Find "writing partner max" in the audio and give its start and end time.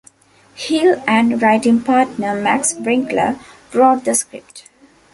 1.43-2.73